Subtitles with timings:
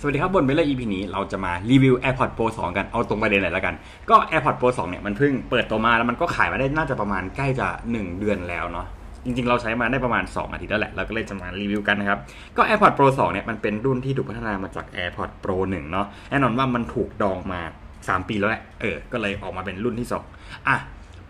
[0.00, 3.74] สวัสดีครับบนเวลา EP นี้เราจะมารีวิว AirPods Pro 2 กันเอาตรงประเด็นเลยแล้วกัน
[4.10, 8.86] ก็ AirPods Pro 2 เนี่ยมันเพิ่งเปิดตัวมาแล้วมันก็ขายมาได้น่าจะประมาณใกล้จะ 1 เดือนแล้วเนาะ
[9.24, 12.18] จริงๆ เราใช้มาได้ประมาณ 2 อาทิตย์แล้วแหละ เราก็เลยจะมารีวิวกันนะครับ
[12.56, 17.60] ก็ AirPods Pro 2 เนี่ยมันเป็นรุ่นที่ถูกพัฒนามาจาก AirPods Pro 1 เนาะแน่นอนว่ามันถูกดองมา
[17.94, 20.76] 3 ปีแล้วแหละเออก็เลยออกมาเป็นรุ่นที่ 2 อะ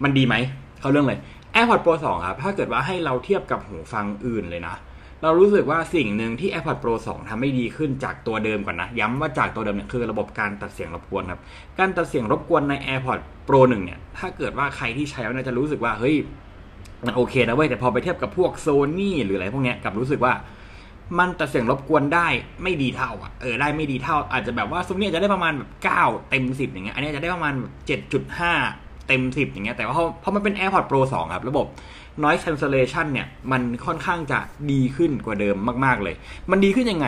[0.03, 0.35] มันดีไหม
[0.81, 1.19] เข้าเรื่องเลย
[1.55, 4.77] AirPods Pro 2 ครับถ้าเกิดว่าให้เราเทียบกับหูฟังอื่นเลยนะ
[5.23, 11.41] เรารู้สึกว่าสิ่งหนึ่งที่ AirPods Pro 2ทำให้ดีขึ้นจากตัวเดิมก่อนนะ ย้ำว่าจากตัวเดิมเนี่ยคือระบบการตัดเสียงรบกวนครับ
[11.79, 16.17] การตัดเสียงรบกวนใน AirPods Pro 1 เนี่ย ถ้าเกิดว่าใครที่ใช้แล้วเนี่ยจะรู้สึกว่าเฮ้ย
[17.07, 20.33] มันโอเคนะเว้ยแต่พอไปเทียบกับพวกโซนี่หรืออะไรพวกเนี้ยกับรู้สึกว่า
[21.19, 22.29] มันตัดเสียงรบกวนได้
[22.63, 27.55] ไม่ดีเท่าอะเออได้ไม่ดีเท่า อาจจะแบบว่าซุมนี่จะได้ประมาณแบบ9เต็ม10อย่างเงี้ยอันนี้จะได้ประมาณ
[28.31, 31.67] 7.5เต็ม10อย่างเงี้ยแต่ว่าเพอพอมันเป็น AirPods Pro 2 ครับ ระบบ
[32.23, 34.39] noise cancellation เนี่ยมันค่อนข้างจะ
[34.71, 36.15] ดีขึ้นกว่าเดิมมาก ๆเลย
[36.51, 37.07] มันดีขึ้นยังไง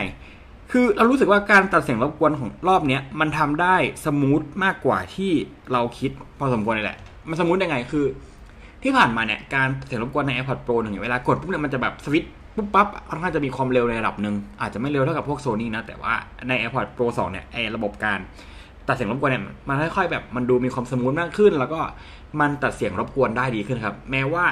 [0.73, 5.33] คือเรารู้สึกว่าการตัดเสียงรบกวนของรอบเนี้ยมันทำได้ smooth มากกว่าที่
[5.72, 8.05] เราคิดพอสมควรเลยแหละ มัน smooth ยังไงคือ
[8.83, 16.14] ที่ผ่านมาเนี่ยการเสียงรบกวนใน AirPods Pro หนึ่งเวลากดปุ๊บเนี่ยมันจะแบบสวิตช์ปุ๊บปั๊บค่อนข้างจะมีความเร็วในระดับหนึ่งอาจจะไม่เร็วเท่ากับพวกโซนี่นะแต่ว่า
[16.48, 18.19] ใน AirPods Pro 2เนี่ยไอระบบการ
[18.86, 21.80] ตัดเสียงรบกวนเนี่ยมันค่อยๆแบบมันดูมีความ smooth มากขึ้น แล้วก็
[22.41, 24.45] มันตัดเสียงรบกวนได้ดีขึ้นครับ แม้ว่า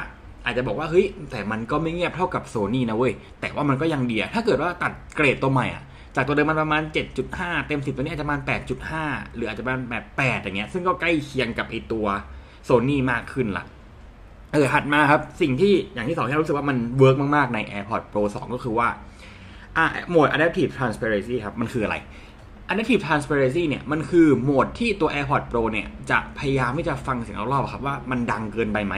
[0.48, 5.82] อาจจะบอกว่าเฮ้ยแต่มันก็ไม่เงียบเท่ากับโซนี่นะเว้ยแต่ว่ามันก็ยังดีอะถ้าเกิดว่าตัดเกรดตัวใหม่อะ
[6.16, 6.82] จากตัวเดิมมันประมาณ
[7.24, 8.40] 7.5 เต็ม 10 ตัวนี้อาจจะประมาณ
[8.88, 12.06] 8.5 หรืออาจจะประมาณแบบ8อย่างเงี้ยซึ่งก็ใกล้เคียงกับไอตัว
[12.64, 13.64] โซนี่มากขึ้นละ
[14.52, 18.88] เออถัดมาครับ สิ่งที่อย่างที่สองที่เรารู้สึกว่ามัน work มาก ๆ ใน AirPods Pro 2 ก็คือว่า
[19.76, 21.96] อะโหมด Adaptive Transparency ครับ มันคืออะไร
[22.70, 28.94] Adaptive Transparency เนี่ยมันคือโหมดที่ตัว AirPods Pro เนี่ยจะพยายามที่จะฟังเสียงรอบๆครับว่ามันดังเกินไปไหม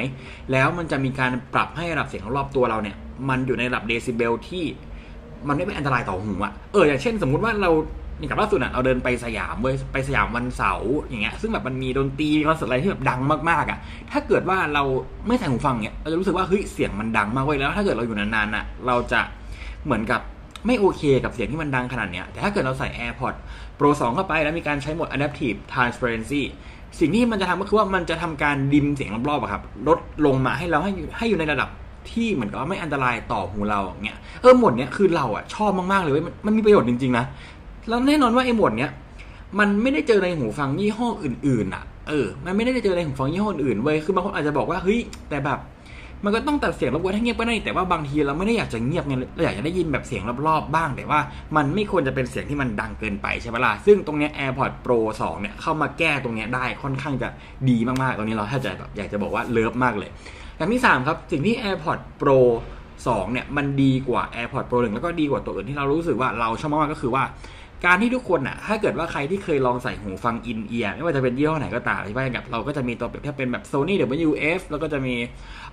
[0.52, 2.96] แล้วมันจะมีการปรับให้ระดับเสียงรอบตัวเราเนี่ย
[3.28, 4.64] มันอยู่ในระดับเดซิเบลที่
[5.48, 7.70] มันไม่เป็นอันตรายต่อหูอะเอออย่างเช่นสมมุติว่าเรา
[8.18, 13.78] อย่างกับล่าสุดอะเราเดินไปสยามเว้ยไปสยามวันเสาร์อย่างเงี้ยซึ่งแบบมันมีดนตรีคอนเสิร์ตอะไรที่แบบดังมากๆอะ
[14.10, 14.82] ถ้าเกิดว่าเรา
[15.26, 19.20] ไม่ใส่หูฟังเนี้ยเราจะรู้สึกว่าเฮ้ยเสียงมันดังมากเว้ยแล้ว ถ้าเกิดเราอยู่นานๆอะเราจะ
[19.84, 20.20] เหมือนกับ
[20.66, 23.38] ไม่โอเคกับเสียงที่มันดังขนาดเนี้ย แต่ถ้าเกิดเราใส่ AirPods
[23.78, 26.42] Pro 2 เข้าไปแล้วมีการใช้โหมด Adaptive Transparency
[27.00, 31.68] สิ่งที่มันจะทำก็คือว่ามันจะทำการดิมเสียงรอบๆครับลดลงมาให้เราให้ให้อยู่ในระดับ
[32.10, 37.24] ที่เหมือนกับว่าไม่อันตรายต่อหูเราอย่างเงี้ยเออโหมดเนี้ยคือเราอะชอบมากๆเลยเว้ยมันมันมีประโยชน์จริงๆนะ
[37.88, 38.90] แล้วแน่นอนว่าไอ้โหมดเนี้ย
[39.58, 45.58] มันไม่ได้เจอในหูฟังยี่ห้ออื่นๆอะเออ มันไม่ได้เจอในหูฟังยี่ห้ออื่นเว้ยคือบางคนอาจจะบอกว่าเฮ้ยแต่แบบ
[46.24, 51.20] มันก็ต้องตัดเสียงรบกวนให้เงียบก็ได้แต่ว่าบางทีเราไม่ได้อยากจะเงียบไงเราอยากจะได้ยินแบบเสียงรอบๆบ้าง แต่ว่า
[51.56, 57.28] มันไม่ควรจะเป็นเสียงที่มันดังเกินไปใช่ไหมล่ะซึ่งตรงเนี้ย AirPods Pro 2 เนี่ยเข้ามาแก้ตรงเนี้ยได้ค่อนข้างจะ
[57.68, 60.10] ดีมากๆตรงนี้เราถ้าจะแบบอยากจะบอกว่าเลิฟมากเลย
[60.56, 62.38] อย่างที่ 3 ครับสิ่งที่ AirPods Pro
[62.86, 67.24] 2 เนี่ยมันดีกว่า AirPods Pro 1 แล้วก็ดีกว่าตัวอื่นที่เรารู้สึกว่าเราชอบมากๆก็คือว่า
[67.84, 73.94] การที่ทุกคนอะ ถ้าเกิดว่าใครที่เคยลองใส่หูฟังอินเอียร์ไม่ว่าจะเป็นยี่ห้อไหนก็ตามที่ว่ากับ เราก็จะมีตัวเปรียบเทียบเป็นแบบ Sony
[74.28, 75.14] WF แล้วก็จะมี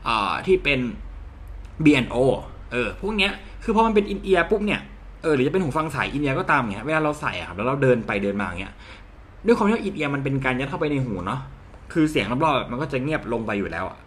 [0.07, 0.79] อ่าที่เป็น
[1.85, 2.17] B&O
[2.71, 3.31] เออ พวกเนี้ย
[3.63, 4.81] คือพอมันเป็นอินเอียร์ปุ๊บเนี่ย
[5.23, 8.73] เออ หรือจะเป็นหูฟังสายอินเอียร์ก็ตามเนี่ยเวลาเราใส่อะครับ แล้วเราเดินไปเดินมาอย่างเงี้ย
[9.45, 11.39] ด้วยความที่อินเอียร์มันเป็นการยัดเข้าไปในหูเนาะ
[11.93, 13.97] คือเสียงรอบๆมันก็จะเงียบลงไปอยู่แล้วอะ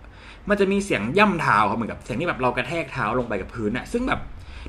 [0.49, 4.21] มันจะมีเสียงย่ำเท้าครับเหมือนกับเสียงที่แบบเรากระแทกเท้าลงไปกับพื้นอะซึ่งแบบ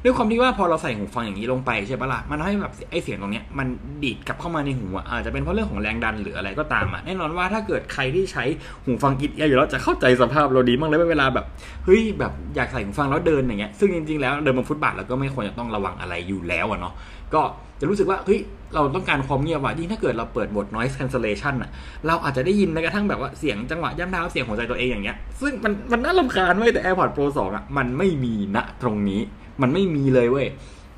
[0.03, 3.67] ด้วยความที่ว่าพอเราใส่หูฟังอย่างนี้ลงไปใช่ปะล่ะมันทำให้แบบไอเสียงตรงเนี้ยมัน
[4.03, 8.43] ดีดกลับเข้ามาในหูอะอาจจะเป็นเพราะเรื่องของแรงดันหรืออะไรก็ตามอะแน่นอนว่าถ้าเกิดใครที่ใช้
[8.85, 11.45] หูฟังอินเอียร์อยู่แล้วจะเข้าใจสภาพเราดีมากเลยเวลาแบบ
[11.85, 16.93] เฮ้ยแบบอยากใส่หูฟังแล้วเดินอย่างเงี้ยซึ่งจริงๆแล้วเดินบนฟุตบาทเราก็ไม่ควรจะต้องระวังอะไรอยู่แล้วอะเนาะ
[17.33, 17.41] ก็
[17.79, 18.39] จะรู้สึกว่าเฮ้ย
[18.73, 21.69] เราต้องการความเงียบว่ะยิ่งถ้าเกิดเราเปิดบท noise cancellation อะ
[22.07, 29.21] เราอาจจะได้ยินแม้กระทั่งแบบว่าเสียงจังหวะย่ำเท้าเสียงหัวใจตัวเองอย่างเงี้ย ซึ่งมันมันน่ารำคาญเว้แต่ AirPods Pro 2อะมันไม่มีณตรงนี้
[29.61, 30.47] มันไม่มีเลยเว้ย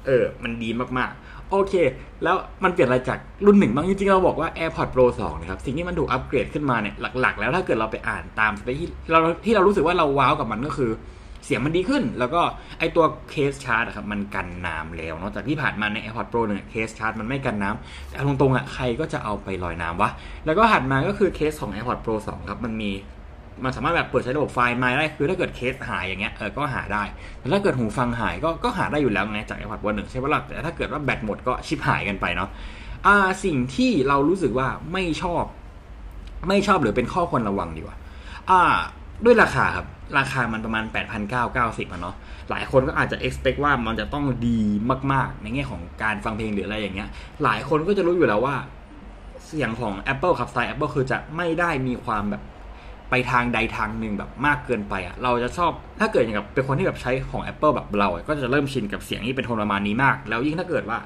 [0.06, 1.74] เออ มันดีมากๆ โอเค
[2.24, 10.92] แล้วมันเปลี่ยนอะไรจากรุ่นหนึ่งบ้างจริงๆ เราบอกว่า AirPods Pro 2นะครับ สิ่งที่มันถูกอัปเกรดขึ้นมาเนี่ย หลักๆ แล้วถ้าเกิดเราไปอ่านตามสเปคที่เราที่เรารู้สึกว่าเราว้าวกับมันก็คือ
[11.46, 12.42] เสียงมันดีขึ้น แล้วก็
[12.80, 20.10] ไอตัวเคสชาร์จครับมันกันน้ำแล้วเนาะจากที่ผ่านมาใน AirPods Pro เนี่ยเคสชาร์จมันไม่กันน้ำแต่ตรงๆอะใครก็จะเอาไปลอยน้ำวะ
[20.46, 22.92] แล้วก็หัดมาก็คือเคสของ AirPods Pro 2ครับมันมี
[23.64, 27.04] มันสามารถแบบเปิดใช้ระบบไฟล์มาได้คือถ้าเกิดเคสหายอย่างเงี้ยเออก็หาได้
[27.40, 32.50] แต่ถ้าเกิดหูฟังหายก็ก็หาได้อยู่แล้วไงจาก AirPods Pro 1ใช่ปะล่ะแต่ถ้าเกิดว่าแบตหมดก็ชิบหายกันไปเนาะ
[33.06, 35.44] อ่าสิ่งที่เรารู้สึกว่าไม่ชอบ
[36.48, 37.98] ไม่ชอบหรือเป็นข้อควรระวังดีกว่า
[38.50, 38.62] อ่า
[39.26, 39.86] ด้วยราคาครับ
[40.18, 40.84] ราคามันประมาณ
[41.40, 42.16] 8,990อะเนาะ
[42.50, 44.60] หลายคนก็อาจจะ expect ว่ามันจะต้องดี
[45.14, 47.10] มาก ๆ ในแง่ของการฟังเพลงหรืออะไรอย่างเงี้ย
[47.44, 48.56] หลายคนก็จะรู้อยู่แล้วว่า
[49.46, 52.42] เสียงของ Apple ครับสไตล์ Apple คือจะไม่ได้มีความแบบ
[53.16, 61.00] ไปทางใดทางหนึ่งแบบมากเกินไปอะเราจะชอบถ้าเกิดอย่างกับเป็นคนที่แบบใช้ของ Apple แบบเราอะก็จะเริ่มชินกับเสียงที่เป็นโทนประมาณนี้มาก แล้วยิ่งถ้าเกิดว่า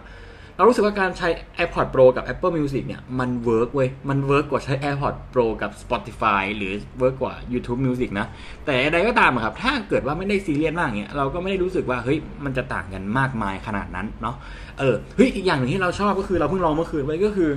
[0.55, 1.27] เรารู้สึกว่าการใช้
[1.57, 6.73] AirPods Pro กับ Apple Music เนี่ยมัน work เว้ยมัน work กว่าใช้ AirPods Pro กับ Spotify หรือ
[6.99, 8.27] work กว่า YouTube Music นะ
[8.65, 14.35] แต่ใดก็ตามครับถ้าเกิดว่าไม่ได้ซีเรียสมากเนี่ยเราก็ไม่ได้รู้สึกว่าเฮ้ยมันจะต่างกันมากมายขนาดนั้นเนาะ
[14.79, 17.51] เออเฮ้ยอีกอย่างหนึ่งที่เราชอบก็คือเราเพิ่งลองเมื่อคืนไว้ก็คือ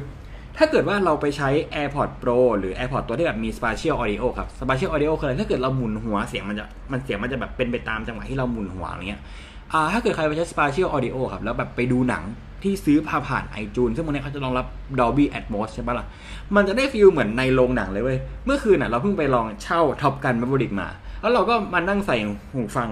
[0.59, 1.49] ถ้าเกิดว่าเราไปใช้
[1.81, 9.23] AirPods Pro หรือ AirPods ตัวที่แบบมี Spatial Audio ครับ Spatial Audio คืออะไรถ้าเกิดเราหมุนหัวเสียงมันจะมันเสียงมันจะแบบเป็นไปตามจังหวะที่เราหมุนหัวอะไรเงี้ย
[9.73, 12.25] อ่าถ้าเกิดใครไปใช้ Spatial Audio ครับ แล้วแบบไปดูหนัง
[12.63, 14.67] ที่ซื้อผ่าผ่านไอจูนซึ่งมันนี้เขาจะรองรับ
[14.99, 16.07] Dolby Atmos ใช่ปะล่ะ
[16.57, 20.89] มันจะได้ฟีลเหมือนในโรงหนังเลยเว้ย เมื่อคืนน่ะเราเพิ่งไปลองเช่า Top Gun Maverick มา
[21.21, 22.17] แล้วเราก็มานั่งใส่
[22.53, 22.89] หูฟัง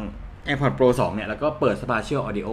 [0.47, 2.49] AirPods Pro 2 เนี่ย แล้วก็เปิด Spatial Audio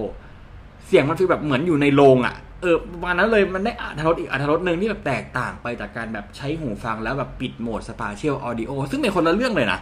[0.87, 9.79] เสียงมันฟีลแบบเหมือนอยู่ในโรงอะ ออประมาณนั้นเลยมันได้อัธรสอีกอัธรสหนึ่งที่แบบแตกต่างไปจากการแบบใช้หูฟังแล้วแบบปิดโหมด Spatial Audio ซึ่งเป็นคนละเรื่องเลยนะ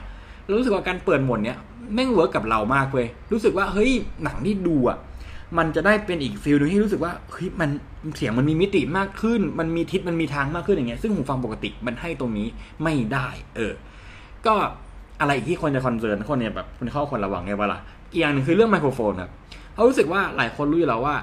[0.58, 1.58] รู้สึกว่าการเปิดโหมดเนี้ย
[1.94, 3.92] แม่ง work กับเรามากเว้ยรู้สึกว่าเฮ้ย
[4.24, 4.98] หนังที่ดูอะ
[5.58, 7.70] มันจะได้เป็นอีก feel นึงที่รู้สึกว่าเฮ้ยมัน
[8.16, 12.48] เสียงมันมีมิติมากขึ้น มันมีทิศมันมีทางมากขึ้นอย่างเงี้ยซึ่งหูฟังปกติมันให้ตรงนี้
[12.84, 13.74] ไม่ได้ เออ
[14.46, 14.54] ก็
[15.20, 17.80] อะไรอีกที่คนจะ concern คนเนี่ยแบบคนเข้าคนระวังไงวะล่ะ
[18.12, 19.32] อีกอย่างหนึ่งคือเรื่องไมโครโฟนครับ
[19.74, 21.16] เขารู้สึกว่าหลายคนรู้อยู่แล้วว่า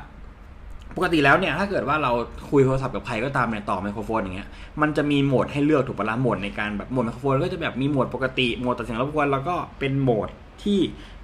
[0.96, 2.12] ปกติแล้วเนี่ยถ้าเกิดว่าเรา
[2.50, 4.48] คุยโทรศัพท์กับใครก็ตามเนี่ยต่อไมโครโฟนอย่างเงี้ย
[4.81, 10.28] มันจะมีโหมดให้เลือกถูกปะละโหมดในการแบบโหมดไมโครโฟนก็จะแบบมีโหมดปกติโหมดตัดเสียงรบกวนแล้วก็เป็นโหมด
[10.62, 10.78] ที่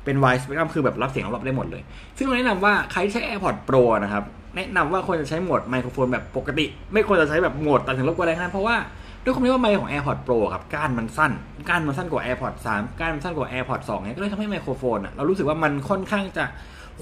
[0.05, 1.83] เป็น wide spectrum คือแบบรับเสียงรอบได้หมดเลย
[2.19, 4.25] ซึ่งเราแนะนำว่าใครใช้ AirPods Pro นะครับ
[4.57, 8.77] แนะนำว่าควรจะใช้โหมดไมโครโฟนแบบปกติ ไม่ควรจะใช้แบบโหมดตัดเสียงรบกวนอะไรนั้นเพราะว่า
[9.25, 11.33] ด้วยความที่ว่าไมค์ของ AirPods Pro ครับก้านมันสั้น
[11.69, 16.45] ก้านมันสั้นกว่า AirPods 3ก้านมันสั้นกว่า AirPods 2เนี่ยก็เลยทำให้ไมโครโฟนอะเรารู้สึกว่ามันค่อนข้างจะ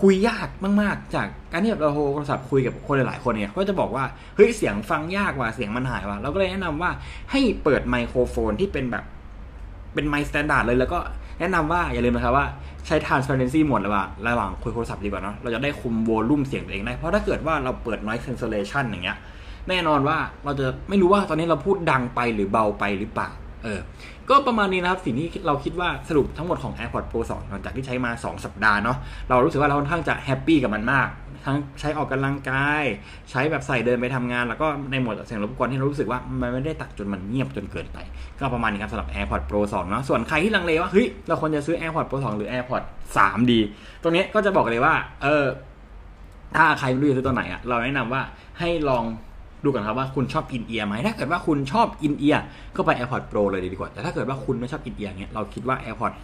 [0.01, 0.49] คุยยาก
[0.81, 4.05] มากๆ จากการที่แบบเราโทรศัพท์คุยกับคนหลายๆคนเนี่ยก็จะบอกว่า
[4.37, 6.91] เฮ้ยเสียงฟังยากว่ะเสียงมันหายว่ะเราก็เลยแนะนำว่า
[7.31, 9.05] ให้เปิดไมโครโฟนที่เป็นแบบ
[9.95, 10.99] เป็นไมค์ standard เลยแล้วก็
[11.41, 12.47] แนะนำว่าอย่าลืมนะครับว่า
[12.87, 19.19] ใช้ transparency หมดระหว่างระหว่างคุยโทรศัพท์ดีกว่าเนาะเราจะได้คุม volume เสียงตัวเองได้ เพราะถ้าเกิดว่าเราเปิด noise cancellation อย่างเงี้ย
[19.69, 23.31] แน่นอนว่าเราจะไม่รู้ว่าตอนนี้เราพูดดังไปหรือเบาไปหรือเปล่า
[23.65, 23.81] เออ
[24.31, 28.97] ก็ประมาณนี้นะครับ สิ่งที่เราคิดว่าสรุปทั้งหมดของ AirPods Pro 2 หลังจากที่ใช้มา 2 สัปดาห์เนาะ
[29.29, 31.09] เรารู้สึกว่าเราค่อนข้างจะ happy กับมันมาก
[31.45, 32.85] ทั้งใช้ออกกำลังกาย
[33.31, 37.99] ใช้แบบใส่เดินไปทำงาน แล้วก็ในโหมดเสียงรบกวนที่เรารู้สึกว่ามันไม่ได้ตักจนมันเงียบจนเกินไป
[38.41, 42.87] ก็ประมาณนี้ครับสำหรับ AirPods Pro 2 เนาะ ส่วนใครที่ลังเลว่า เฮ้ย เราควรจะซื้อ AirPods Pro 2 หรือ AirPods
[43.19, 43.61] 3 ดี
[44.03, 45.45] ตรงนี้ก็จะบอกเลยว่า เออ
[46.57, 48.23] ถ้าใครไม่รู้จะซื้อตัวไหนอะเราแนะนำว่า
[48.59, 49.05] ให้ลอง
[49.65, 52.45] ดูกันครับว่าคุณชอบอินเอียร์ไหมถ้าเกิดว่าคุณชอบอินเอียร์
[52.77, 56.19] ก็ไป AirPods Pro เลยดีกว่า แต่ถ้าเกิดว่าคุณไม่ชอบอินเอียร์เนี้ยเราคิดว่า AirPods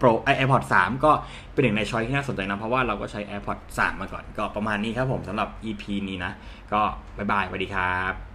[0.00, 1.12] Pro ไอ AirPods 3 ก็
[1.52, 6.32] เป็นหนึ่งในช้อยที่น่าสนใจนะ เพราะว่าเราก็ใช้ AirPods 3 มาก่อน ก็ประมาณนี้ครับผมสำหรับ EP นี้นะ
[6.72, 6.80] ก็
[7.18, 8.31] บ๊ายบายสวัสดีครับ